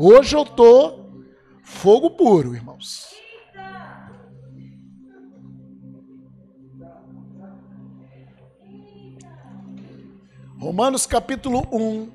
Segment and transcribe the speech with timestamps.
[0.00, 1.06] Hoje eu tô
[1.60, 3.08] fogo puro, irmãos.
[10.56, 12.10] Romanos capítulo 1.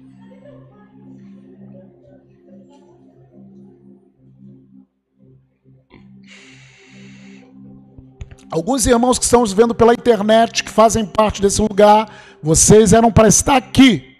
[8.50, 12.10] Alguns irmãos que estão nos vendo pela internet, que fazem parte desse lugar,
[12.42, 14.16] vocês eram para estar aqui.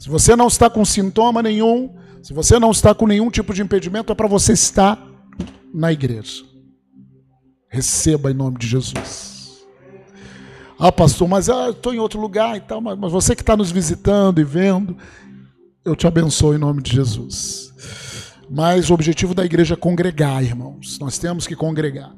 [0.00, 1.94] Se você não está com sintoma nenhum,
[2.26, 5.00] se você não está com nenhum tipo de impedimento, é para você estar
[5.72, 6.42] na igreja.
[7.68, 9.64] Receba em nome de Jesus.
[10.76, 13.70] Ah, pastor, mas eu estou em outro lugar e tal, mas você que está nos
[13.70, 14.96] visitando e vendo,
[15.84, 17.72] eu te abençoo em nome de Jesus.
[18.50, 20.98] Mas o objetivo da igreja é congregar, irmãos.
[20.98, 22.12] Nós temos que congregar.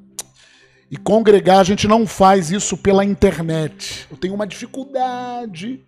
[0.90, 4.06] E congregar, a gente não faz isso pela internet.
[4.10, 5.84] Eu tenho uma dificuldade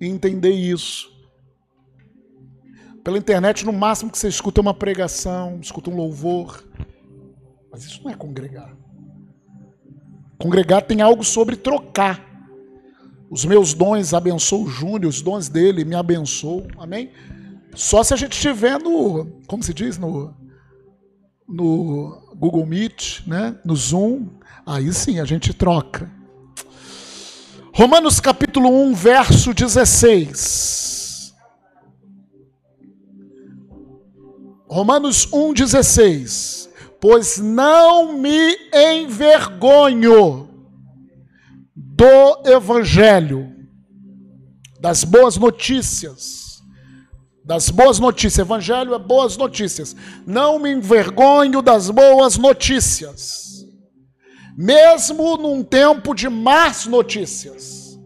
[0.00, 1.19] em entender isso.
[3.02, 6.64] Pela internet, no máximo que você escuta uma pregação, escuta um louvor.
[7.70, 8.76] Mas isso não é congregar.
[10.38, 12.28] Congregar tem algo sobre trocar.
[13.30, 16.66] Os meus dons abençoam o Júnior, os dons dele me abençoam.
[16.78, 17.10] Amém?
[17.74, 20.34] Só se a gente estiver no, como se diz, no,
[21.48, 23.56] no Google Meet, né?
[23.64, 24.26] no Zoom,
[24.66, 26.08] Aí sim a gente troca.
[27.74, 30.89] Romanos capítulo 1, verso 16.
[34.70, 36.70] Romanos 1, 16.
[37.00, 40.48] Pois não me envergonho
[41.74, 43.52] do Evangelho,
[44.80, 46.62] das boas notícias.
[47.44, 48.46] Das boas notícias.
[48.46, 49.96] Evangelho é boas notícias.
[50.26, 53.50] Não me envergonho das boas notícias
[54.60, 57.98] mesmo num tempo de más notícias.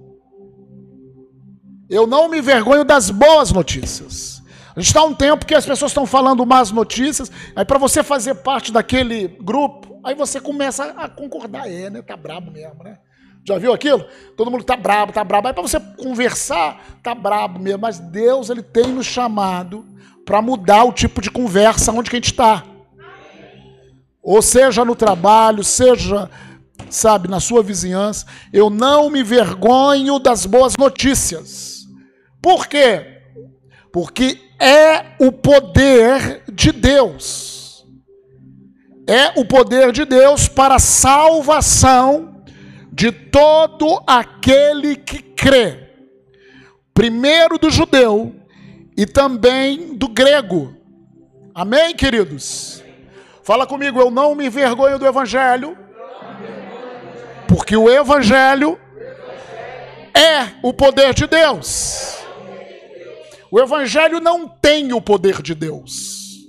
[1.90, 4.33] Eu não me envergonho das boas notícias.
[4.77, 8.03] A gente está um tempo que as pessoas estão falando más notícias, aí para você
[8.03, 12.03] fazer parte daquele grupo, aí você começa a concordar, é, né?
[12.03, 12.98] Tá brabo mesmo, né?
[13.47, 14.05] Já viu aquilo?
[14.36, 15.46] Todo mundo tá brabo, tá brabo.
[15.46, 19.84] Aí para você conversar, tá brabo mesmo, mas Deus ele tem nos chamado
[20.24, 22.64] para mudar o tipo de conversa onde que a gente está.
[24.23, 26.30] Ou seja no trabalho, seja,
[26.89, 31.84] sabe, na sua vizinhança, eu não me vergonho das boas notícias.
[32.40, 33.20] Por quê?
[33.92, 37.86] Porque é o poder de Deus.
[39.06, 42.42] É o poder de Deus para a salvação
[42.90, 45.90] de todo aquele que crê.
[46.94, 48.34] Primeiro do judeu
[48.96, 50.74] e também do grego.
[51.54, 52.82] Amém, queridos?
[53.42, 55.76] Fala comigo, eu não me envergonho do Evangelho,
[57.46, 58.78] porque o Evangelho
[60.14, 62.23] é o poder de Deus.
[63.54, 66.44] O Evangelho não tem o poder de Deus.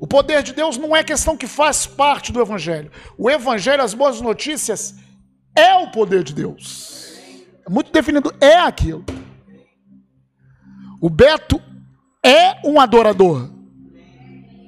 [0.00, 2.90] O poder de Deus não é questão que faz parte do Evangelho.
[3.16, 4.96] O Evangelho, as boas notícias,
[5.54, 7.20] é o poder de Deus.
[7.64, 9.04] É muito definido, é aquilo.
[11.00, 11.62] O Beto
[12.20, 13.48] é um adorador.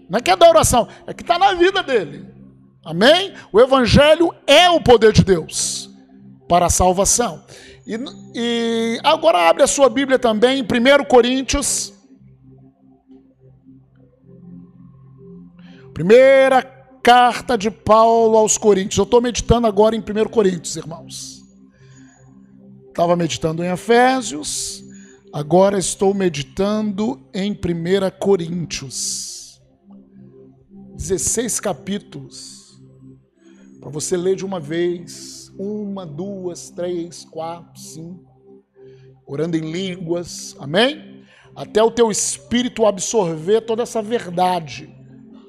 [0.08, 2.32] Não é que é da oração, é que está na vida dele.
[2.84, 3.34] Amém?
[3.52, 5.90] O Evangelho é o poder de Deus
[6.48, 7.44] para a salvação.
[7.90, 7.98] E,
[8.36, 11.92] e agora abre a sua Bíblia também em 1 Coríntios.
[15.92, 16.62] Primeira
[17.02, 18.96] carta de Paulo aos Coríntios.
[18.96, 21.44] Eu estou meditando agora em 1 Coríntios, irmãos.
[22.88, 24.84] Estava meditando em Efésios,
[25.32, 27.56] agora estou meditando em 1
[28.20, 29.60] Coríntios.
[30.94, 32.80] 16 capítulos,
[33.80, 38.64] para você ler de uma vez, uma, duas, três, quatro, cinco,
[39.26, 41.24] orando em línguas, amém?
[41.54, 44.94] Até o teu espírito absorver toda essa verdade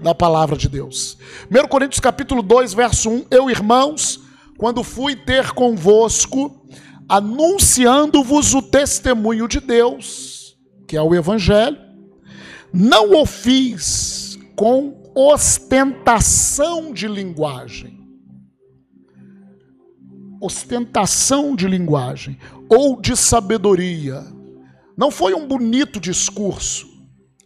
[0.02, 1.18] da palavra de Deus.
[1.50, 4.20] 1 Coríntios capítulo 2, verso 1, eu, irmãos,
[4.58, 6.66] quando fui ter convosco,
[7.08, 10.58] anunciando-vos o testemunho de Deus,
[10.88, 11.78] que é o evangelho,
[12.74, 18.01] não o fiz com ostentação de linguagem.
[20.42, 24.26] Ostentação de linguagem ou de sabedoria.
[24.98, 26.88] Não foi um bonito discurso,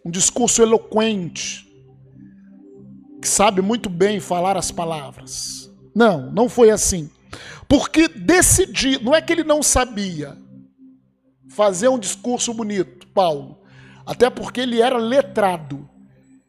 [0.03, 1.67] um discurso eloquente,
[3.21, 5.71] que sabe muito bem falar as palavras.
[5.93, 7.09] Não, não foi assim.
[7.67, 10.37] Porque decidi, não é que ele não sabia
[11.49, 13.57] fazer um discurso bonito, Paulo,
[14.05, 15.89] até porque ele era letrado.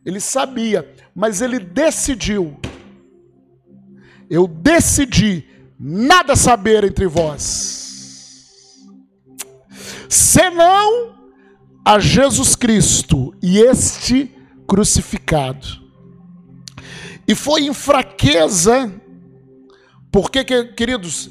[0.05, 2.57] Ele sabia, mas ele decidiu.
[4.29, 5.45] Eu decidi
[5.79, 8.85] nada saber entre vós,
[10.09, 11.15] senão
[11.85, 14.35] a Jesus Cristo e este
[14.67, 15.67] crucificado.
[17.29, 18.93] E foi em fraqueza,
[20.13, 21.31] porque, queridos,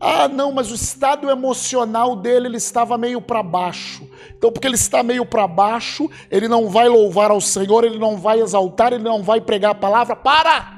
[0.00, 4.08] ah, não, mas o estado emocional dele ele estava meio para baixo.
[4.36, 8.16] Então, porque ele está meio para baixo, ele não vai louvar ao Senhor, ele não
[8.16, 10.14] vai exaltar, ele não vai pregar a palavra.
[10.14, 10.77] Para!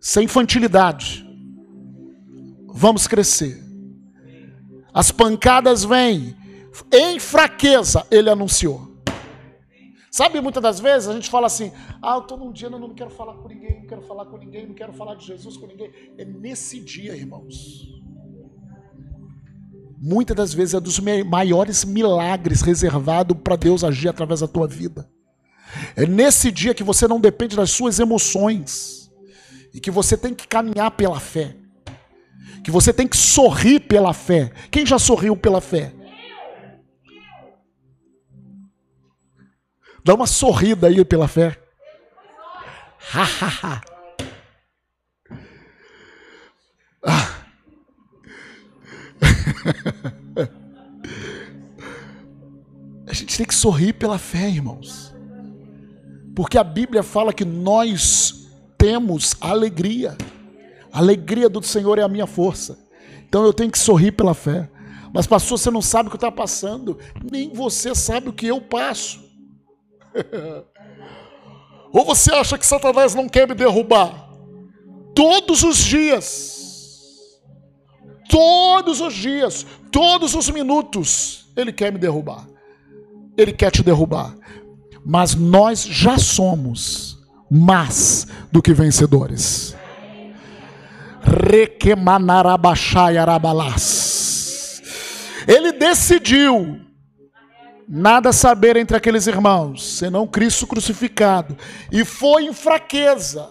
[0.00, 1.26] Sem infantilidade.
[2.68, 3.62] Vamos crescer.
[4.94, 6.34] As pancadas vêm.
[6.92, 8.90] Em fraqueza, ele anunciou.
[10.10, 11.70] Sabe, muitas das vezes a gente fala assim:
[12.02, 14.38] ah, eu estou num dia, não, não quero falar com ninguém, não quero falar com
[14.38, 15.90] ninguém, não quero falar de Jesus com ninguém.
[16.16, 17.88] É nesse dia, irmãos.
[20.02, 25.08] Muitas das vezes é dos maiores milagres reservado para Deus agir através da tua vida.
[25.94, 28.99] É nesse dia que você não depende das suas emoções
[29.72, 31.56] e que você tem que caminhar pela fé.
[32.62, 34.52] Que você tem que sorrir pela fé.
[34.70, 35.92] Quem já sorriu pela fé?
[40.04, 41.56] Dá uma sorrida aí pela fé.
[47.02, 47.34] ah.
[53.06, 55.12] A gente tem que sorrir pela fé, irmãos.
[56.34, 58.39] Porque a Bíblia fala que nós
[58.80, 60.16] temos alegria.
[60.90, 62.78] A alegria do Senhor é a minha força.
[63.28, 64.68] Então eu tenho que sorrir pela fé.
[65.12, 66.98] Mas, pastor, você não sabe o que está passando.
[67.30, 69.20] Nem você sabe o que eu passo.
[71.92, 74.30] Ou você acha que Satanás não quer me derrubar?
[75.14, 77.38] Todos os dias,
[78.30, 82.48] todos os dias, todos os minutos, ele quer me derrubar.
[83.36, 84.34] Ele quer te derrubar.
[85.04, 87.19] Mas nós já somos
[87.50, 89.74] mais do que vencedores.
[95.46, 96.80] Ele decidiu
[97.88, 101.56] nada saber entre aqueles irmãos, senão Cristo crucificado.
[101.90, 103.50] E foi em fraqueza.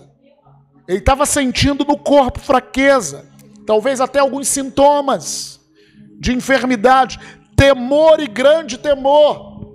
[0.87, 3.25] Ele estava sentindo no corpo fraqueza,
[3.67, 5.59] talvez até alguns sintomas
[6.19, 7.19] de enfermidade,
[7.55, 9.73] temor e grande temor.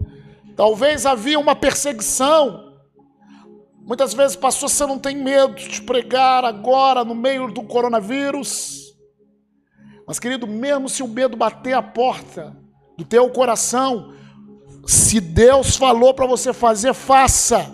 [0.56, 2.63] Talvez havia uma perseguição.
[3.86, 8.96] Muitas vezes, pastor, você não tem medo de pregar agora no meio do coronavírus.
[10.06, 12.56] Mas, querido, mesmo se o medo bater a porta
[12.96, 14.14] do teu coração,
[14.86, 17.70] se Deus falou para você fazer, faça.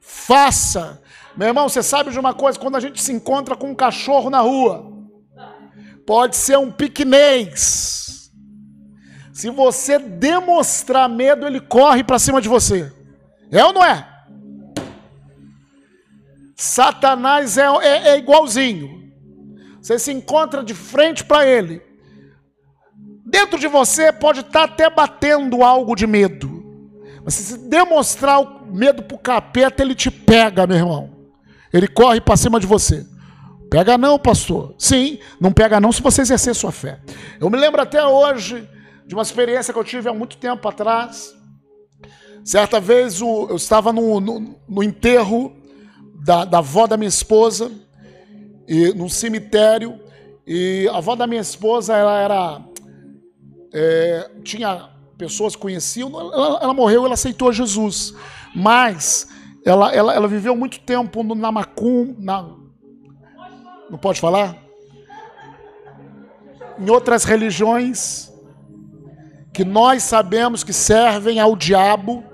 [0.00, 1.02] Faça.
[1.36, 2.58] Meu irmão, você sabe de uma coisa?
[2.58, 4.92] Quando a gente se encontra com um cachorro na rua,
[6.06, 8.30] pode ser um piquenês.
[9.32, 12.92] Se você demonstrar medo, ele corre para cima de você.
[13.50, 14.11] É ou não é?
[16.56, 19.02] Satanás é, é, é igualzinho.
[19.80, 21.82] Você se encontra de frente para ele.
[23.24, 26.62] Dentro de você pode estar tá até batendo algo de medo.
[27.24, 31.10] Mas se demonstrar o medo para o capeta, ele te pega, meu irmão.
[31.72, 33.06] Ele corre para cima de você.
[33.70, 34.74] Pega não, pastor.
[34.78, 37.00] Sim, não pega não se você exercer sua fé.
[37.40, 38.68] Eu me lembro até hoje
[39.06, 41.34] de uma experiência que eu tive há muito tempo atrás.
[42.44, 45.56] Certa vez eu estava no, no, no enterro
[46.22, 47.70] da, da avó da minha esposa,
[48.66, 50.00] e, num cemitério,
[50.46, 52.60] e a avó da minha esposa ela era
[53.72, 54.88] é, tinha
[55.18, 58.14] pessoas que conheciam, ela, ela morreu, ela aceitou Jesus,
[58.54, 59.28] mas
[59.64, 62.42] ela, ela, ela viveu muito tempo no Namacum, na,
[63.90, 64.56] não pode falar?
[66.78, 68.32] Em outras religiões
[69.52, 72.24] que nós sabemos que servem ao diabo,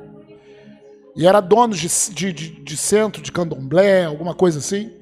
[1.16, 4.92] e era dono de, de, de, centro de candomblé, alguma coisa assim.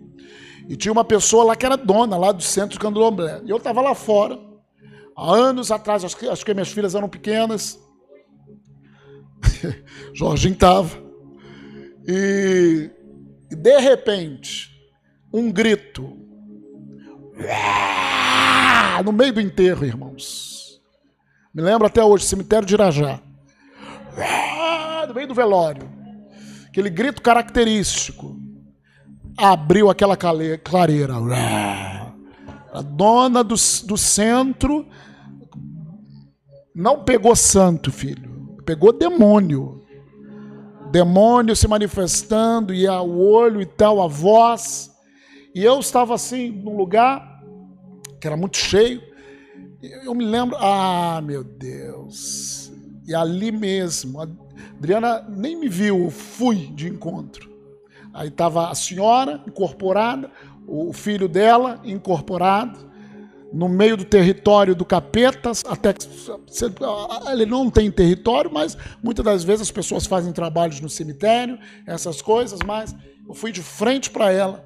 [0.68, 3.42] E tinha uma pessoa lá que era dona lá do centro de candomblé.
[3.44, 4.38] E eu estava lá fora,
[5.16, 7.78] há anos atrás, acho que, acho que minhas filhas eram pequenas.
[10.14, 10.90] Jorginho estava.
[12.06, 12.90] E,
[13.50, 14.70] e de repente,
[15.32, 16.16] um grito.
[19.04, 20.80] No meio do enterro, irmãos.
[21.52, 23.20] Me lembro até hoje, cemitério de Irajá.
[25.06, 25.95] No meio do velório.
[26.76, 28.38] Aquele grito característico.
[29.34, 31.14] Abriu aquela clareira.
[32.70, 34.86] A dona do, do centro
[36.74, 38.58] não pegou santo, filho.
[38.66, 39.86] Pegou demônio.
[40.92, 44.90] Demônio se manifestando, e o olho e tal, a voz.
[45.54, 47.42] E eu estava assim, num lugar
[48.20, 49.00] que era muito cheio.
[50.04, 52.70] Eu me lembro, ah, meu Deus.
[53.08, 54.20] E ali mesmo,
[54.78, 57.50] Adriana nem me viu, fui de encontro.
[58.12, 60.30] Aí estava a senhora incorporada,
[60.66, 62.86] o filho dela incorporado,
[63.52, 66.06] no meio do território do capeta, até que
[67.30, 72.20] ele não tem território, mas muitas das vezes as pessoas fazem trabalhos no cemitério, essas
[72.20, 72.94] coisas, mas
[73.26, 74.64] eu fui de frente para ela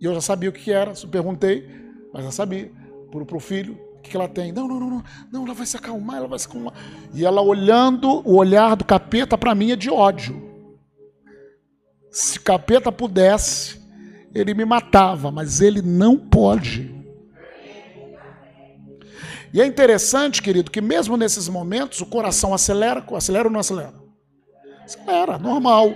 [0.00, 1.68] e eu já sabia o que era, eu perguntei,
[2.12, 2.72] mas já sabia,
[3.10, 4.50] para o filho, o que ela tem?
[4.50, 6.72] Não, não, não, não, não, ela vai se acalmar, ela vai se acalmar.
[7.12, 10.50] E ela olhando o olhar do capeta para mim é de ódio.
[12.10, 13.80] Se capeta pudesse,
[14.34, 16.92] ele me matava, mas ele não pode.
[19.52, 23.94] E é interessante, querido, que mesmo nesses momentos o coração acelera, acelera ou não acelera?
[24.84, 25.92] Acelera, normal.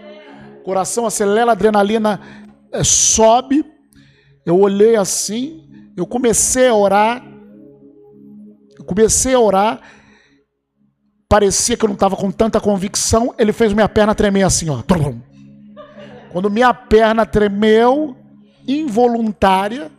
[0.61, 2.21] O coração acelera, a adrenalina
[2.73, 3.65] é, sobe.
[4.45, 7.34] Eu olhei assim, eu comecei a orar.
[8.87, 9.81] Comecei a orar.
[11.29, 13.35] Parecia que eu não estava com tanta convicção.
[13.38, 14.83] Ele fez minha perna tremer assim, ó.
[16.31, 18.17] Quando minha perna tremeu,
[18.67, 19.91] involuntária,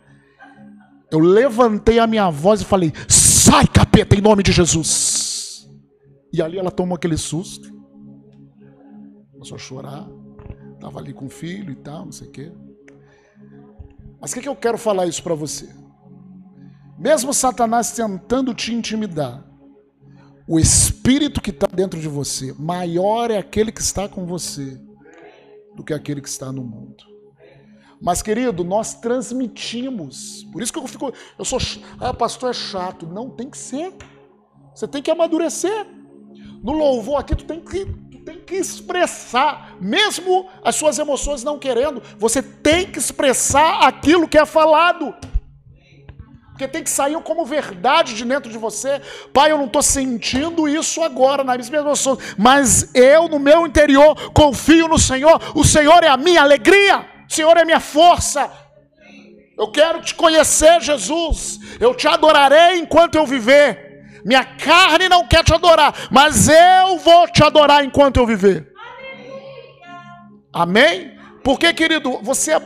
[1.10, 5.68] eu levantei a minha voz e falei: Sai, capeta, em nome de Jesus.
[6.32, 7.72] E ali ela tomou aquele susto.
[9.32, 10.06] Começou a chorar.
[10.74, 12.52] Estava ali com o filho e tal, não sei o quê.
[14.20, 15.68] Mas o que, que eu quero falar isso para você?
[16.98, 19.44] Mesmo Satanás tentando te intimidar,
[20.48, 24.80] o espírito que está dentro de você, maior é aquele que está com você
[25.74, 27.04] do que aquele que está no mundo.
[28.00, 30.44] Mas, querido, nós transmitimos.
[30.52, 31.12] Por isso que eu fico.
[31.38, 31.58] Eu sou.
[31.98, 33.06] Ah, pastor é chato.
[33.06, 33.92] Não tem que ser.
[34.74, 35.86] Você tem que amadurecer.
[36.62, 39.76] No louvor aqui, tu tem que, tu tem que expressar.
[39.80, 45.14] Mesmo as suas emoções não querendo, você tem que expressar aquilo que é falado.
[46.56, 49.02] Porque tem que sair como verdade de dentro de você.
[49.30, 54.32] Pai, eu não estou sentindo isso agora nas minhas emoções, mas eu, no meu interior,
[54.32, 55.38] confio no Senhor.
[55.54, 57.04] O Senhor é a minha alegria.
[57.28, 58.50] Senhor é minha força.
[59.58, 61.58] Eu quero te conhecer, Jesus.
[61.78, 64.22] Eu te adorarei enquanto eu viver.
[64.24, 68.72] Minha carne não quer te adorar, mas eu vou te adorar enquanto eu viver.
[70.50, 71.18] Amém?
[71.44, 72.58] Porque, querido, você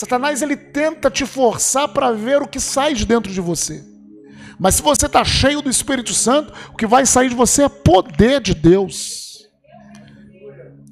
[0.00, 3.84] Satanás ele tenta te forçar para ver o que sai de dentro de você.
[4.58, 7.68] Mas se você está cheio do Espírito Santo, o que vai sair de você é
[7.68, 9.46] poder de Deus.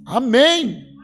[0.05, 0.95] Amém.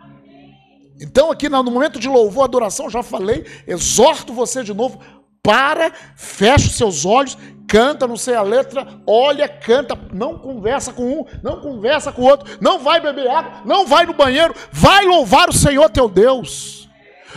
[1.00, 5.00] Então, aqui no momento de louvor, adoração, já falei, exorto você de novo,
[5.42, 11.20] para, fecha os seus olhos, canta, não sei a letra, olha, canta, não conversa com
[11.20, 15.06] um, não conversa com o outro, não vai beber água, não vai no banheiro, vai
[15.06, 16.83] louvar o Senhor teu Deus.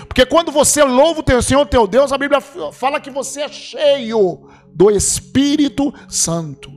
[0.05, 3.49] Porque quando você louva o teu Senhor teu Deus, a Bíblia fala que você é
[3.49, 6.71] cheio do Espírito Santo.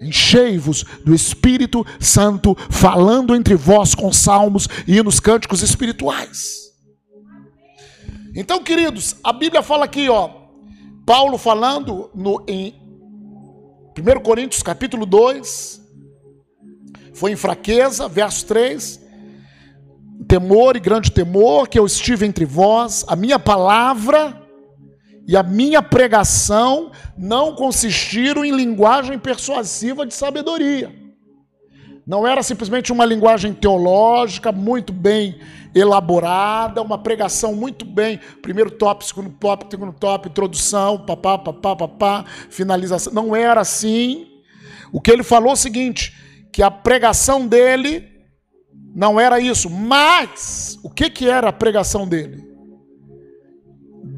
[0.00, 6.66] Enchei-vos do Espírito Santo, falando entre vós com salmos e nos cânticos espirituais.
[8.34, 10.28] Então, queridos, a Bíblia fala aqui, ó,
[11.06, 12.74] Paulo falando no, em
[13.96, 15.80] 1 Coríntios capítulo 2,
[17.14, 19.05] foi em fraqueza, verso 3,
[20.28, 24.42] temor e grande temor que eu estive entre vós, a minha palavra
[25.26, 30.94] e a minha pregação não consistiram em linguagem persuasiva de sabedoria.
[32.06, 35.40] Não era simplesmente uma linguagem teológica muito bem
[35.74, 42.24] elaborada, uma pregação muito bem, primeiro top, segundo top, segundo top, introdução, papá, papá, papá,
[42.48, 43.12] finalização.
[43.12, 44.26] Não era assim.
[44.92, 46.16] O que ele falou é o seguinte,
[46.52, 48.15] que a pregação dele
[48.96, 52.46] não era isso, mas o que, que era a pregação dele?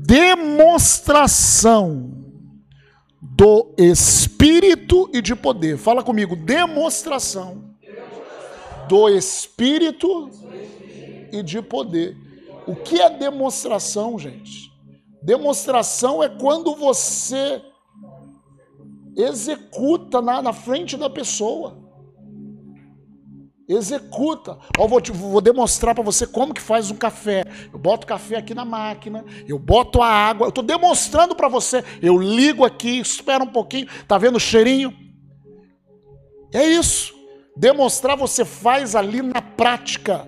[0.08, 2.14] demonstração
[3.20, 5.76] do Espírito e de poder.
[5.76, 7.74] Fala comigo, demonstração
[8.88, 10.30] do Espírito
[11.30, 12.16] e de poder.
[12.66, 14.72] O que é demonstração, gente?
[15.22, 17.60] Demonstração é quando você
[19.14, 21.76] executa na, na frente da pessoa.
[23.68, 24.58] Executa.
[24.78, 27.44] Ó, vou, te, vou demonstrar para você como que faz um café.
[27.70, 31.84] Eu boto café aqui na máquina, eu boto a água, eu estou demonstrando para você.
[32.00, 34.96] Eu ligo aqui, espera um pouquinho, tá vendo o cheirinho?
[36.50, 37.14] É isso.
[37.54, 40.26] Demonstrar você faz ali na prática.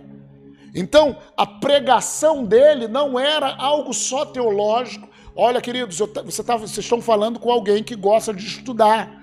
[0.75, 5.09] Então, a pregação dele não era algo só teológico.
[5.35, 9.20] Olha, queridos, eu, você tá, vocês estão falando com alguém que gosta de estudar.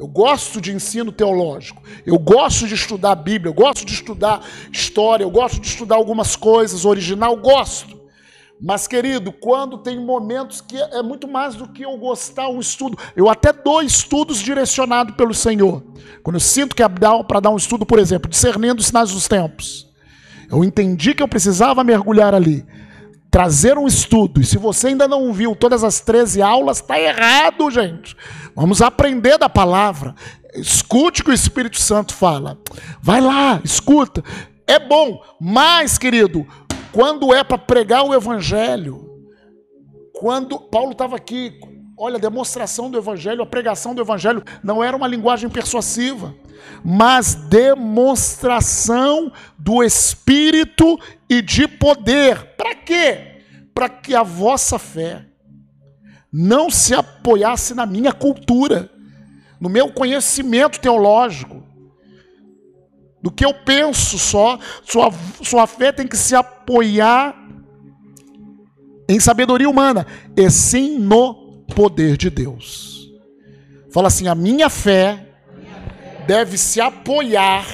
[0.00, 1.82] Eu gosto de ensino teológico.
[2.06, 3.50] Eu gosto de estudar a Bíblia.
[3.50, 4.42] Eu gosto de estudar
[4.72, 5.24] história.
[5.24, 7.36] Eu gosto de estudar algumas coisas, original.
[7.36, 8.00] Gosto.
[8.58, 12.96] Mas, querido, quando tem momentos que é muito mais do que eu gostar um estudo,
[13.14, 15.82] eu até dou estudos direcionados pelo Senhor.
[16.22, 19.28] Quando eu sinto que é para dar um estudo, por exemplo, discernindo os sinais dos
[19.28, 19.86] tempos,
[20.50, 22.64] eu entendi que eu precisava mergulhar ali.
[23.30, 24.40] Trazer um estudo.
[24.40, 28.16] E se você ainda não viu todas as 13 aulas, está errado, gente.
[28.54, 30.14] Vamos aprender da palavra.
[30.54, 32.58] Escute o que o Espírito Santo fala.
[33.00, 34.24] Vai lá, escuta.
[34.66, 36.46] É bom, mas, querido,
[36.92, 39.08] quando é para pregar o evangelho,
[40.12, 41.58] quando Paulo estava aqui,
[42.02, 46.34] olha, a demonstração do evangelho, a pregação do evangelho não era uma linguagem persuasiva,
[46.82, 52.56] mas demonstração do espírito e de poder.
[52.56, 53.42] Para quê?
[53.74, 55.26] Para que a vossa fé
[56.32, 58.90] não se apoiasse na minha cultura,
[59.60, 61.62] no meu conhecimento teológico,
[63.20, 64.58] do que eu penso só.
[64.82, 67.36] Sua, sua fé tem que se apoiar
[69.06, 71.39] em sabedoria humana, e sim no
[71.70, 73.10] poder de Deus.
[73.90, 75.26] Fala assim: a minha fé
[76.26, 77.66] deve se apoiar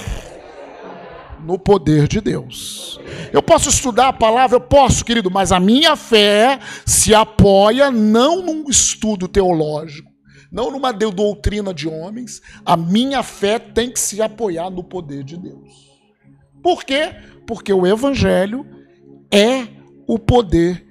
[1.40, 2.98] no poder de Deus.
[3.32, 8.42] Eu posso estudar a palavra, eu posso, querido, mas a minha fé se apoia não
[8.42, 10.10] num estudo teológico,
[10.50, 15.36] não numa doutrina de homens, a minha fé tem que se apoiar no poder de
[15.36, 15.86] Deus.
[16.62, 17.14] Por quê?
[17.46, 18.66] Porque o Evangelho
[19.30, 19.68] é
[20.06, 20.84] o poder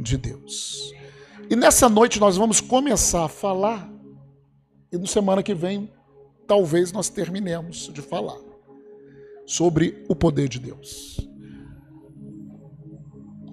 [0.00, 0.92] de Deus.
[1.52, 3.86] E nessa noite nós vamos começar a falar,
[4.90, 5.92] e no semana que vem,
[6.46, 8.38] talvez nós terminemos de falar
[9.44, 11.28] sobre o poder de Deus.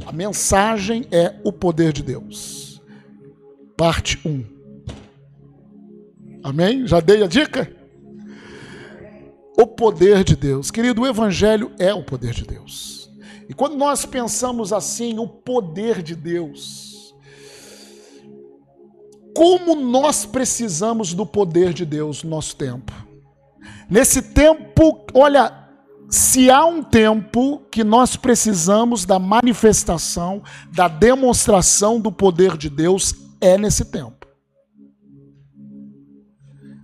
[0.06, 2.82] A mensagem é o poder de Deus.
[3.76, 4.46] Parte 1.
[6.42, 6.88] Amém?
[6.88, 7.70] Já dei a dica?
[9.58, 10.72] O poder de Deus.
[10.72, 13.12] Querido, o Evangelho é o poder de Deus.
[13.50, 16.89] E quando nós pensamos assim, o poder de Deus,
[19.40, 22.92] como nós precisamos do poder de Deus no nosso tempo.
[23.90, 25.66] Nesse tempo, olha,
[26.10, 30.44] se há um tempo que nós precisamos da manifestação,
[30.74, 34.28] da demonstração do poder de Deus, é nesse tempo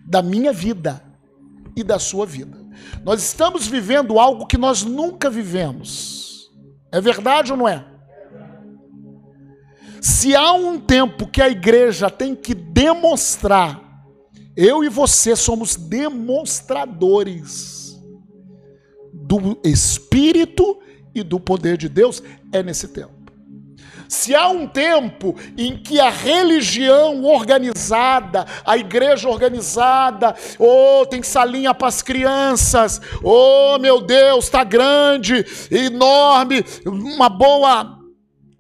[0.08, 1.04] da minha vida
[1.76, 2.58] e da sua vida.
[3.04, 6.50] Nós estamos vivendo algo que nós nunca vivemos.
[6.90, 7.95] É verdade ou não é?
[10.06, 13.82] Se há um tempo que a igreja tem que demonstrar,
[14.56, 18.00] eu e você somos demonstradores
[19.12, 20.78] do Espírito
[21.16, 22.22] e do poder de Deus,
[22.54, 23.16] é nesse tempo.
[24.08, 31.74] Se há um tempo em que a religião organizada, a igreja organizada, oh, tem salinha
[31.74, 37.95] para as crianças, oh, meu Deus, está grande, enorme, uma boa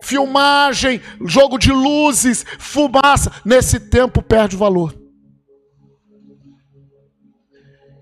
[0.01, 4.95] filmagem, jogo de luzes, fumaça, nesse tempo perde valor.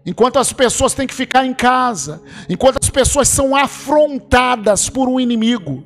[0.06, 5.19] Enquanto as pessoas têm que ficar em casa, enquanto as pessoas são afrontadas por um
[5.19, 5.86] inimigo,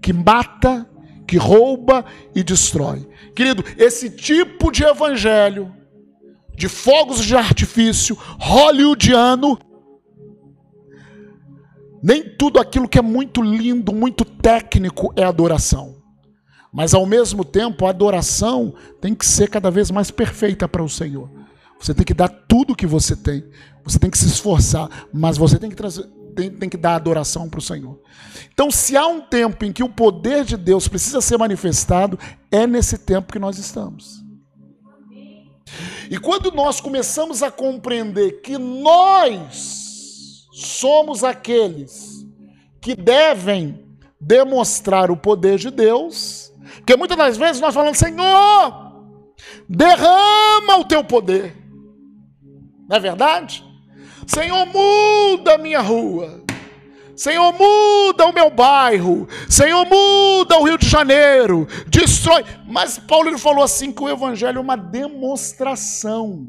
[0.00, 0.88] que mata,
[1.26, 3.08] que rouba e destrói.
[3.34, 5.74] Querido, esse tipo de evangelho,
[6.54, 9.58] de fogos de artifício, hollywoodiano,
[12.02, 16.02] nem tudo aquilo que é muito lindo, muito técnico é adoração.
[16.72, 20.88] Mas ao mesmo tempo, a adoração tem que ser cada vez mais perfeita para o
[20.88, 21.30] Senhor.
[21.78, 23.44] Você tem que dar tudo o que você tem.
[23.84, 25.76] Você tem que se esforçar, mas você tem que
[26.34, 28.00] tem, tem que dar adoração para o Senhor.
[28.52, 32.18] Então, se há um tempo em que o poder de Deus precisa ser manifestado,
[32.50, 34.22] é nesse tempo que nós estamos.
[36.10, 39.81] E quando nós começamos a compreender que nós
[40.52, 42.26] somos aqueles
[42.80, 48.92] que devem demonstrar o poder de Deus, porque muitas das vezes nós falamos, Senhor,
[49.68, 51.56] derrama o teu poder.
[52.88, 53.64] Não é verdade?
[54.26, 56.42] Senhor, muda a minha rua.
[57.16, 59.28] Senhor, muda o meu bairro.
[59.48, 61.66] Senhor, muda o Rio de Janeiro.
[61.86, 62.44] Destrói.
[62.66, 66.48] Mas Paulo falou assim que o evangelho é uma demonstração.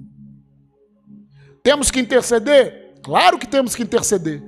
[1.61, 2.82] Temos que interceder?
[3.03, 4.41] Claro que temos que interceder.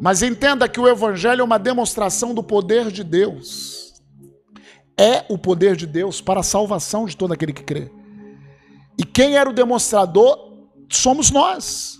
[0.00, 4.02] Mas entenda que o evangelho é uma demonstração do poder de Deus.
[4.98, 7.90] É o poder de Deus para a salvação de todo aquele que crê.
[8.98, 10.38] E quem era o demonstrador
[10.90, 11.98] somos nós.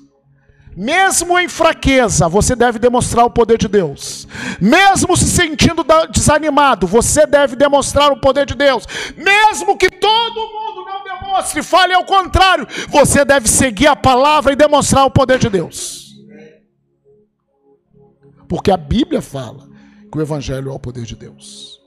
[0.76, 4.26] Mesmo em fraqueza, você deve demonstrar o poder de Deus.
[4.60, 8.86] Mesmo se sentindo desanimado, você deve demonstrar o poder de Deus.
[9.16, 14.56] Mesmo que todo mundo não demonstre, fale ao contrário, você deve seguir a palavra e
[14.56, 15.99] demonstrar o poder de Deus.
[18.50, 19.66] Porque a Bíblia fala
[20.12, 21.80] que o Evangelho é o poder de Deus.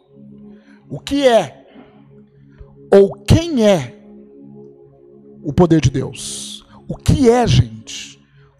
[0.89, 1.67] O que é,
[2.91, 4.04] ou quem é,
[5.43, 6.65] o poder de Deus?
[6.88, 8.13] O que é, gente?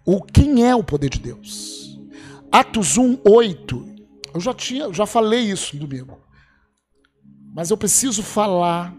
[0.04, 1.98] o quem é o poder de Deus.
[2.52, 3.94] Atos 1, 8.
[4.34, 6.18] Eu já tinha, já falei isso no domingo.
[7.54, 8.94] Mas eu preciso falar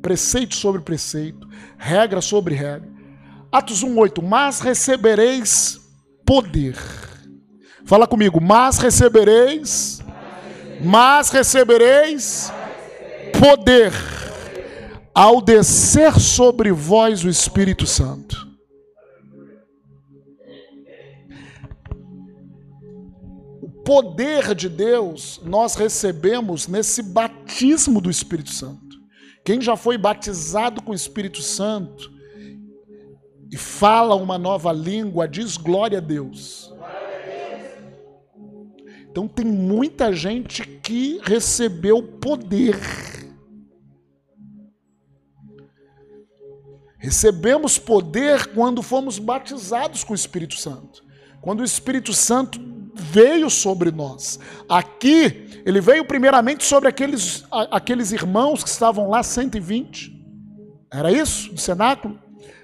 [0.00, 2.88] preceito sobre preceito, regra sobre regra.
[3.50, 5.80] Atos 1:8, mas recebereis
[6.24, 6.76] poder.
[7.88, 9.98] Fala comigo, mas recebereis
[10.80, 12.52] mas recebereis
[13.38, 13.92] poder
[15.14, 18.46] ao descer sobre vós o Espírito Santo.
[23.60, 28.96] O poder de Deus nós recebemos nesse batismo do Espírito Santo.
[29.44, 32.12] Quem já foi batizado com o Espírito Santo
[33.50, 36.72] e fala uma nova língua, diz glória a Deus.
[39.18, 42.78] Então tem muita gente que recebeu poder.
[46.98, 51.02] Recebemos poder quando fomos batizados com o Espírito Santo.
[51.40, 52.60] Quando o Espírito Santo
[52.94, 54.38] veio sobre nós.
[54.68, 60.16] Aqui, ele veio primeiramente sobre aqueles, aqueles irmãos que estavam lá, 120.
[60.92, 61.50] Era isso?
[61.50, 62.20] No cenáculo?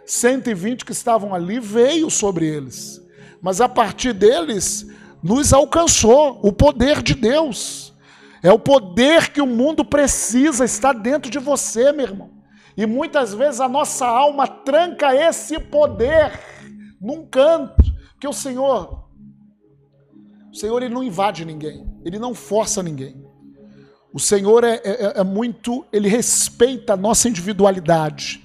[0.07, 3.03] 120 que estavam ali, veio sobre eles.
[3.43, 4.87] Mas a partir deles,
[5.25, 7.95] nos alcançou o poder de Deus.
[8.43, 12.31] É o poder que o mundo precisa, está dentro de você, meu irmão.
[12.77, 16.39] E muitas vezes a nossa alma tranca esse poder
[17.01, 19.09] num canto, porque o Senhor,
[20.53, 23.25] o Senhor ele não invade ninguém, ele não força ninguém.
[24.13, 28.43] O Senhor é, é, é muito, ele respeita a nossa individualidade.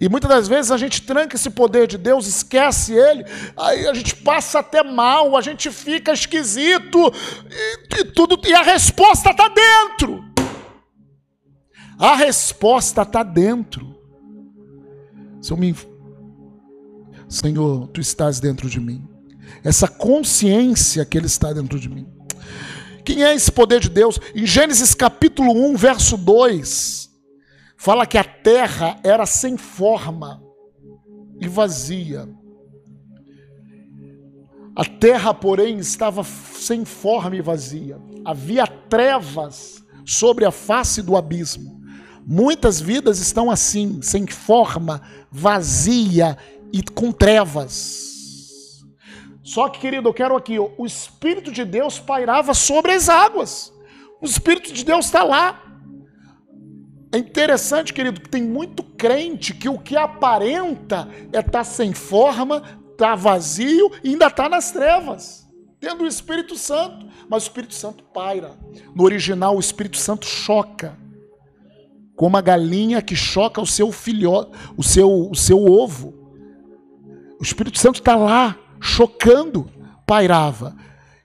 [0.00, 3.24] E muitas das vezes a gente tranca esse poder de Deus, esquece ele,
[3.56, 7.12] aí a gente passa até mal, a gente fica esquisito,
[7.50, 10.24] e, e tudo, e a resposta está dentro.
[11.98, 13.96] A resposta está dentro.
[15.40, 15.74] Se eu me...
[17.28, 19.08] Senhor, tu estás dentro de mim.
[19.64, 22.06] Essa consciência que Ele está dentro de mim.
[23.04, 24.20] Quem é esse poder de Deus?
[24.34, 27.05] Em Gênesis capítulo 1, verso 2,
[27.86, 30.42] fala que a terra era sem forma
[31.40, 32.28] e vazia.
[34.74, 37.96] A terra, porém, estava sem forma e vazia.
[38.24, 41.80] Havia trevas sobre a face do abismo.
[42.26, 46.36] Muitas vidas estão assim, sem forma, vazia
[46.72, 48.84] e com trevas.
[49.44, 53.72] Só que, querido, eu quero aqui, o Espírito de Deus pairava sobre as águas.
[54.20, 55.65] O Espírito de Deus está lá.
[57.16, 61.94] É interessante, querido, que tem muito crente que o que aparenta é estar tá sem
[61.94, 65.48] forma, está vazio e ainda está nas trevas,
[65.80, 67.06] tendo o Espírito Santo.
[67.26, 68.52] Mas o Espírito Santo paira.
[68.94, 70.94] No original, o Espírito Santo choca
[72.14, 76.12] como a galinha que choca o seu filhote, o seu, o seu ovo.
[77.40, 79.70] O Espírito Santo está lá, chocando,
[80.06, 80.76] pairava.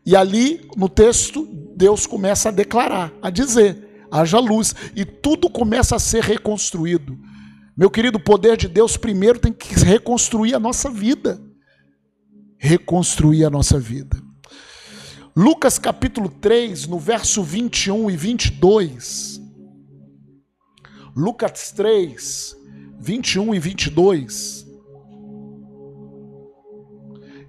[0.05, 4.75] E ali, no texto, Deus começa a declarar, a dizer: haja luz.
[4.95, 7.17] E tudo começa a ser reconstruído.
[7.75, 11.41] Meu querido, o poder de Deus primeiro tem que reconstruir a nossa vida.
[12.57, 14.21] Reconstruir a nossa vida.
[15.35, 19.41] Lucas capítulo 3, no verso 21 e 22
[21.15, 22.55] Lucas 3,
[22.99, 24.65] 21 e 22.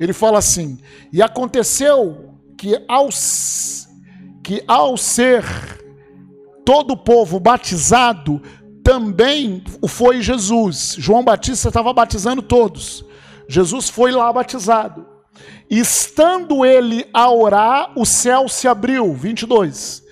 [0.00, 0.78] Ele fala assim:
[1.12, 3.08] E aconteceu que ao,
[4.42, 5.44] que ao ser
[6.64, 8.40] todo o povo batizado,
[8.84, 10.96] também foi Jesus.
[10.98, 13.04] João Batista estava batizando todos.
[13.48, 15.06] Jesus foi lá batizado.
[15.70, 19.14] Estando ele a orar, o céu se abriu.
[19.14, 20.02] 22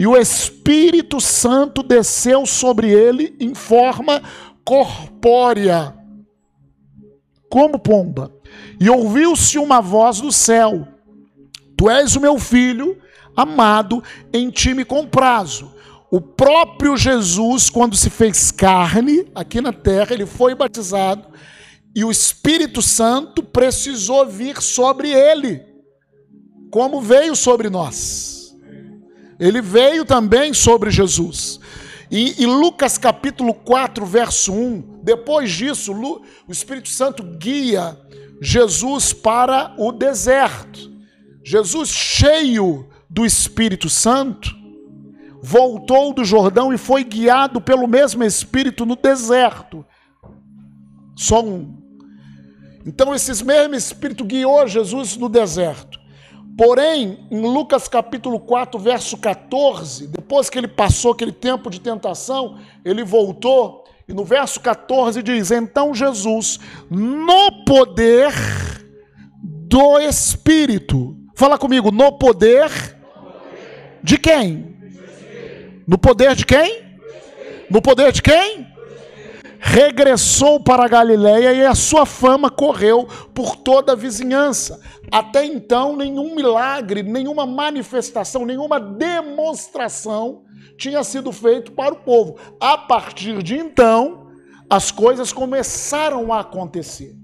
[0.00, 4.22] e o Espírito Santo desceu sobre ele em forma
[4.64, 5.94] corpórea,
[7.50, 8.32] como pomba.
[8.80, 10.88] E ouviu-se uma voz do céu:
[11.76, 12.96] Tu és o meu filho
[13.36, 15.70] amado, em ti me comprazo.
[16.10, 21.28] O próprio Jesus, quando se fez carne aqui na terra, ele foi batizado
[21.94, 25.62] e o Espírito Santo precisou vir sobre ele,
[26.70, 28.54] como veio sobre nós.
[29.38, 31.58] Ele veio também sobre Jesus.
[32.10, 37.96] E, e, Lucas capítulo 4, verso 1, depois disso, o Espírito Santo guia
[38.40, 40.90] Jesus para o deserto.
[41.44, 44.59] Jesus, cheio do Espírito Santo,
[45.42, 49.84] voltou do Jordão e foi guiado pelo mesmo Espírito no deserto.
[51.16, 51.78] Só um.
[52.86, 56.00] Então, esse mesmo Espírito guiou Jesus no deserto.
[56.56, 62.58] Porém, em Lucas capítulo 4, verso 14, depois que ele passou aquele tempo de tentação,
[62.84, 66.58] ele voltou, e no verso 14 diz: Então Jesus,
[66.90, 68.32] no poder
[69.42, 72.70] do Espírito, fala comigo, no poder
[74.02, 74.69] De quem?
[75.90, 76.84] No poder de quem?
[77.68, 78.64] No poder de quem?
[79.58, 84.80] Regressou para Galiléia e a sua fama correu por toda a vizinhança.
[85.10, 90.44] Até então, nenhum milagre, nenhuma manifestação, nenhuma demonstração
[90.78, 92.38] tinha sido feito para o povo.
[92.60, 94.30] A partir de então,
[94.70, 97.16] as coisas começaram a acontecer.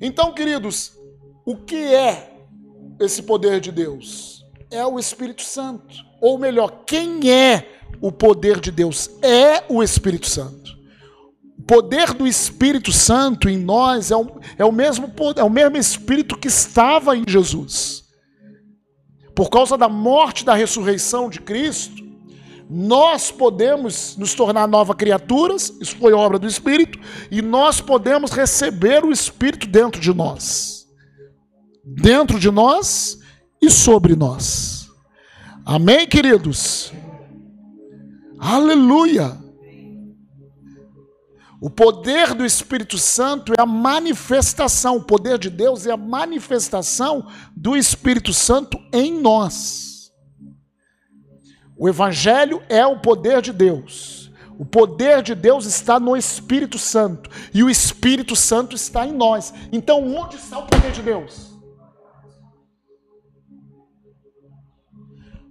[0.00, 0.92] Então, queridos,
[1.44, 2.36] o que é
[3.00, 4.46] esse poder de Deus?
[4.70, 6.13] É o Espírito Santo.
[6.24, 7.68] Ou melhor, quem é
[8.00, 9.10] o poder de Deus?
[9.20, 10.74] É o Espírito Santo.
[11.58, 15.76] O poder do Espírito Santo em nós é o, é o, mesmo, é o mesmo
[15.76, 18.04] Espírito que estava em Jesus.
[19.34, 22.02] Por causa da morte e da ressurreição de Cristo,
[22.70, 26.98] nós podemos nos tornar novas criaturas, isso foi obra do Espírito,
[27.30, 30.86] e nós podemos receber o Espírito dentro de nós.
[31.84, 33.18] Dentro de nós
[33.60, 34.73] e sobre nós.
[35.64, 36.92] Amém, queridos?
[38.38, 39.42] Aleluia!
[41.58, 47.26] O poder do Espírito Santo é a manifestação, o poder de Deus é a manifestação
[47.56, 50.12] do Espírito Santo em nós.
[51.74, 54.30] O Evangelho é o poder de Deus.
[54.58, 57.30] O poder de Deus está no Espírito Santo.
[57.54, 59.54] E o Espírito Santo está em nós.
[59.72, 61.53] Então, onde está o poder de Deus?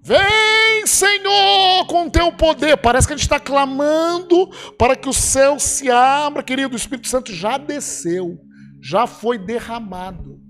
[0.03, 2.75] Vem, Senhor, com teu poder.
[2.75, 6.73] Parece que a gente está clamando para que o céu se abra, querido.
[6.73, 8.37] O Espírito Santo já desceu,
[8.81, 10.41] já foi derramado.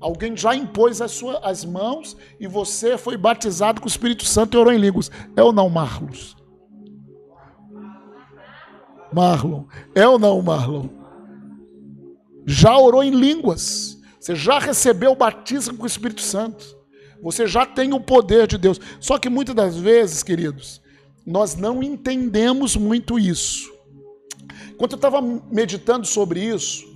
[0.00, 4.56] Alguém já impôs as, suas, as mãos e você foi batizado com o Espírito Santo
[4.56, 5.10] e orou em línguas.
[5.36, 6.34] É ou não, Marlos?
[9.12, 9.64] Marlon.
[9.94, 10.88] É ou não, Marlon?
[12.46, 14.00] Já orou em línguas.
[14.18, 16.75] Você já recebeu o batismo com o Espírito Santo.
[17.22, 18.80] Você já tem o poder de Deus.
[19.00, 20.80] Só que muitas das vezes, queridos,
[21.26, 23.72] nós não entendemos muito isso.
[24.70, 26.86] Enquanto eu estava meditando sobre isso,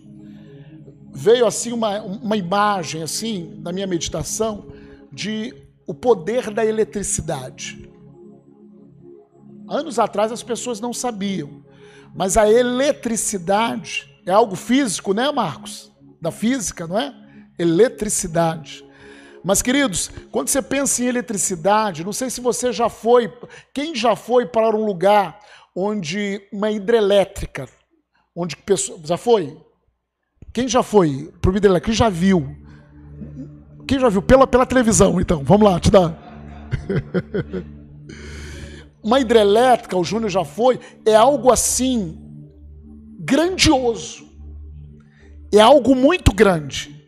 [1.13, 4.73] veio assim uma, uma imagem assim na minha meditação
[5.13, 5.55] de
[5.87, 7.91] o poder da eletricidade.
[9.69, 11.65] Anos atrás as pessoas não sabiam,
[12.15, 15.91] mas a eletricidade é algo físico, né, Marcos?
[16.21, 17.15] Da física, não é?
[17.59, 18.85] Eletricidade.
[19.43, 23.33] Mas, queridos, quando você pensa em eletricidade, não sei se você já foi,
[23.73, 25.41] quem já foi para um lugar
[25.75, 27.69] onde uma hidrelétrica,
[28.37, 29.57] onde pessoas, já foi?
[30.53, 31.87] Quem já foi pro Hidrelétrica?
[31.87, 32.57] Quem já viu?
[33.87, 34.21] Quem já viu?
[34.21, 35.45] Pela, pela televisão, então.
[35.45, 36.15] Vamos lá, te dá.
[39.03, 42.19] Uma hidrelétrica, o Júnior já foi, é algo assim
[43.19, 44.29] grandioso.
[45.53, 47.00] É algo muito grande.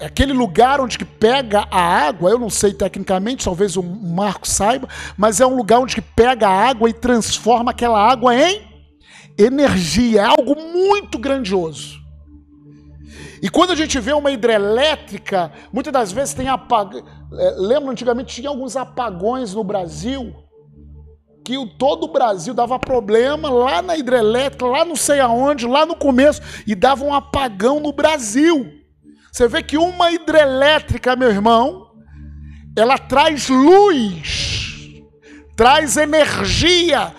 [0.00, 4.88] Aquele lugar onde que pega a água, eu não sei tecnicamente, talvez o Marco saiba,
[5.16, 8.62] mas é um lugar onde que pega a água e transforma aquela água em
[9.38, 12.00] energia, é algo muito grandioso.
[13.42, 17.02] E quando a gente vê uma hidrelétrica, muitas das vezes tem apagão.
[17.32, 20.34] É, lembra, antigamente tinha alguns apagões no Brasil,
[21.44, 25.86] que o, todo o Brasil dava problema lá na hidrelétrica, lá não sei aonde, lá
[25.86, 28.79] no começo, e dava um apagão no Brasil.
[29.32, 31.90] Você vê que uma hidrelétrica, meu irmão,
[32.76, 35.02] ela traz luz,
[35.56, 37.14] traz energia,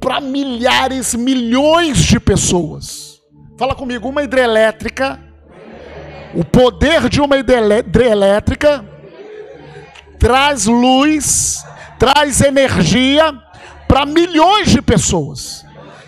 [0.00, 3.20] para milhares, milhões de pessoas.
[3.58, 5.20] Fala comigo, uma hidrelétrica,
[6.34, 8.84] o poder de uma hidrelétrica
[10.18, 11.62] traz luz,
[11.98, 13.32] traz energia
[13.86, 15.64] para milhões de pessoas.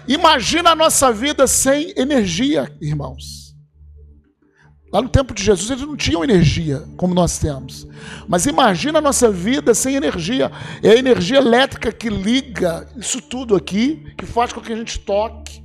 [0.08, 3.51] Imagina a nossa vida sem energia, irmãos.
[4.92, 7.88] Lá no tempo de Jesus eles não tinham energia como nós temos.
[8.28, 10.52] Mas imagina a nossa vida sem energia.
[10.82, 15.00] É a energia elétrica que liga isso tudo aqui, que faz com que a gente
[15.00, 15.64] toque.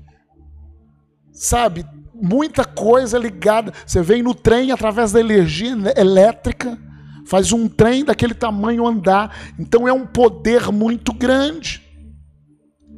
[1.34, 1.86] Sabe?
[2.14, 3.74] Muita coisa ligada.
[3.86, 6.80] Você vem no trem através da energia elétrica,
[7.26, 9.54] faz um trem daquele tamanho andar.
[9.60, 11.84] Então é um poder muito grande.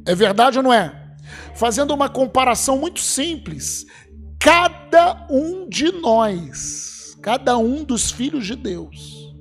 [0.06, 1.00] É verdade ou não é?
[1.54, 3.84] Fazendo uma comparação muito simples,
[4.40, 9.34] cada um de nós, cada um dos filhos de Deus,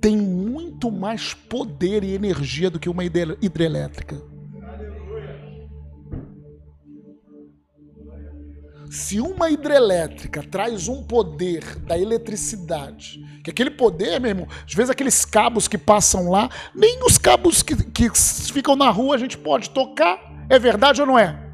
[0.00, 4.20] tem muito mais poder e energia do que uma hidrelétrica.
[8.90, 14.90] Se uma hidrelétrica traz um poder da eletricidade, que aquele poder, meu irmão, às vezes
[14.90, 18.10] aqueles cabos que passam lá, nem os cabos que, que
[18.52, 21.45] ficam na rua a gente pode tocar, é verdade ou não é?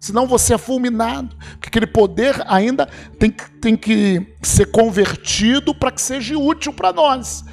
[0.00, 1.36] Senão você é fulminado.
[1.52, 2.86] Porque aquele poder ainda
[3.18, 7.44] tem que, tem que ser convertido para que seja útil para nós.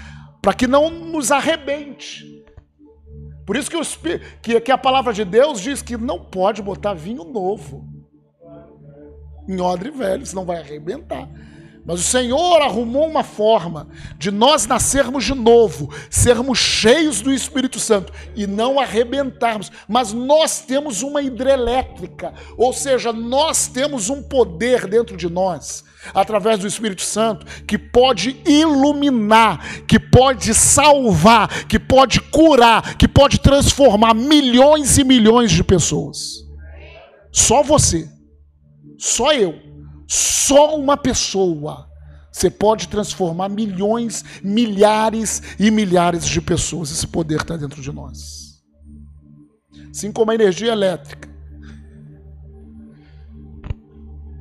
[0.42, 2.26] Para que não nos arrebente.
[3.46, 7.26] Por isso que, que, que a palavra de Deus diz que não pode botar vinho
[7.26, 7.98] novo
[9.48, 11.30] em odre velho, senão vai arrebentar.
[11.88, 17.80] Mas o Senhor arrumou uma forma de nós nascermos de novo, sermos cheios do Espírito
[17.80, 19.72] Santo e não arrebentarmos.
[19.88, 26.60] Mas nós temos uma hidrelétrica, ou seja, nós temos um poder dentro de nós, através
[26.60, 34.14] do Espírito Santo, que pode iluminar, que pode salvar, que pode curar, que pode transformar
[34.14, 36.46] milhões e milhões de pessoas.
[37.32, 38.10] Só você,
[38.98, 39.67] só eu
[40.08, 41.90] só uma pessoa.
[42.32, 46.92] Você pode transformar milhões, milhares e milhares de pessoas.
[46.92, 48.64] Esse poder está dentro de nós.
[49.90, 51.28] Assim como a energia elétrica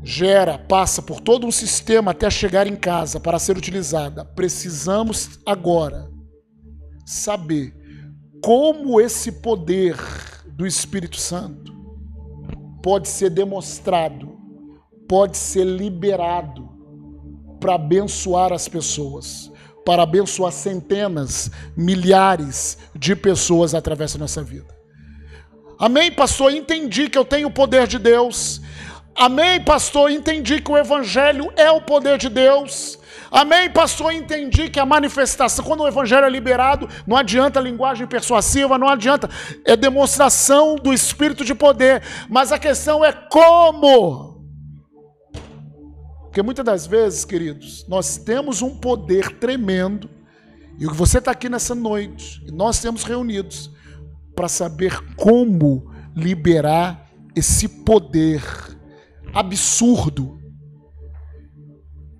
[0.02, 4.24] gera, passa por todo um sistema até chegar em casa para ser utilizada.
[4.24, 6.08] Precisamos agora
[7.04, 7.74] saber
[8.40, 9.96] como esse poder
[10.46, 11.74] do Espírito Santo
[12.82, 14.35] pode ser demonstrado
[15.08, 16.68] pode ser liberado
[17.60, 19.50] para abençoar as pessoas,
[19.84, 24.76] para abençoar centenas, milhares de pessoas através da nossa vida.
[25.78, 26.52] Amém, pastor?
[26.52, 28.60] Entendi que eu tenho o poder de Deus.
[29.14, 30.10] Amém, pastor?
[30.10, 32.98] Entendi que o Evangelho é o poder de Deus.
[33.30, 34.12] Amém, pastor?
[34.12, 39.28] Entendi que a manifestação, quando o Evangelho é liberado, não adianta linguagem persuasiva, não adianta,
[39.64, 42.02] é demonstração do Espírito de poder.
[42.28, 44.35] Mas a questão é como
[46.36, 50.10] porque muitas das vezes, queridos, nós temos um poder tremendo,
[50.78, 53.70] e você está aqui nessa noite, e nós temos reunidos
[54.34, 58.42] para saber como liberar esse poder
[59.32, 60.38] absurdo,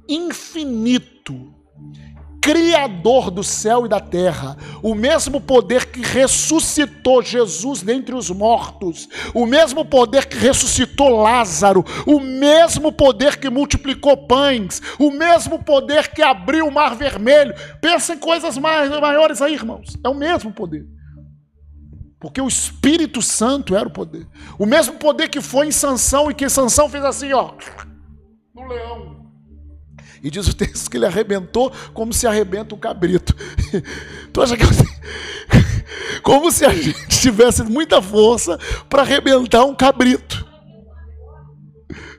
[0.09, 1.16] infinito,
[2.47, 9.09] Criador do céu e da terra, o mesmo poder que ressuscitou Jesus dentre os mortos,
[9.35, 16.07] o mesmo poder que ressuscitou Lázaro, o mesmo poder que multiplicou pães, o mesmo poder
[16.15, 17.53] que abriu o mar vermelho.
[17.81, 19.97] Pensa em coisas mais, maiores aí, irmãos.
[20.05, 20.87] É o mesmo poder.
[22.21, 24.25] Porque o Espírito Santo era o poder.
[24.57, 27.55] O mesmo poder que foi em Sansão e que Sansão fez assim, ó,
[28.55, 29.16] no leão.
[30.23, 33.35] E diz o texto que ele arrebentou como se arrebenta um cabrito.
[34.33, 34.65] Tu acha que
[36.23, 40.47] como se a gente tivesse muita força para arrebentar um cabrito?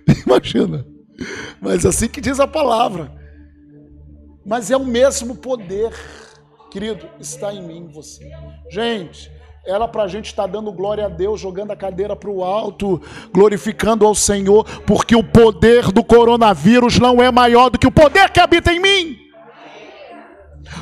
[0.25, 0.85] Imagina.
[1.61, 3.11] Mas assim que diz a palavra.
[4.45, 5.93] Mas é o mesmo poder,
[6.71, 8.29] querido, está em mim, você.
[8.71, 9.29] Gente,
[9.67, 12.43] era para a gente estar tá dando glória a Deus, jogando a cadeira para o
[12.43, 13.01] alto,
[13.33, 18.31] glorificando ao Senhor, porque o poder do coronavírus não é maior do que o poder
[18.31, 19.17] que habita em mim.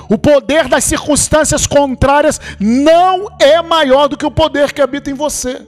[0.07, 5.15] O poder das circunstâncias contrárias não é maior do que o poder que habita em
[5.15, 5.67] você.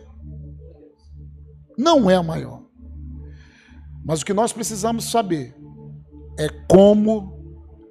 [1.75, 2.62] Não é maior.
[4.06, 5.56] Mas o que nós precisamos saber
[6.39, 7.36] é como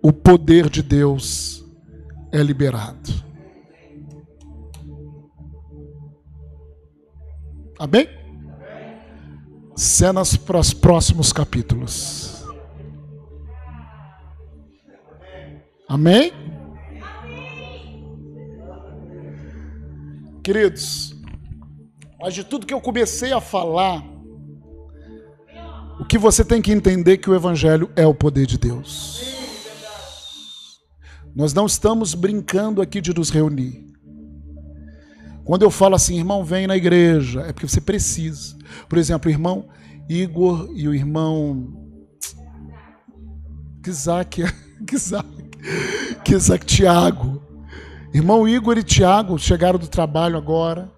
[0.02, 1.64] o poder de Deus
[2.32, 3.25] é liberado.
[7.78, 8.08] Amém?
[9.74, 12.44] Cenas para os próximos capítulos.
[15.88, 16.32] Amém?
[20.42, 21.14] Queridos,
[22.20, 24.02] mas de tudo que eu comecei a falar,
[25.98, 29.24] o que você tem que entender é que o Evangelho é o poder de Deus.
[31.34, 33.95] Nós não estamos brincando aqui de nos reunir.
[35.46, 38.56] Quando eu falo assim, irmão, vem na igreja, é porque você precisa.
[38.88, 39.68] Por exemplo, o irmão
[40.08, 41.72] Igor e o irmão
[43.86, 44.42] Isaac,
[44.92, 45.28] Isaac,
[46.28, 47.40] Isaac Tiago.
[48.12, 50.90] Irmão Igor e Tiago chegaram do trabalho agora.